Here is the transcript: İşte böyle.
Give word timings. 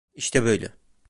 İşte 0.13 0.43
böyle. 0.45 0.71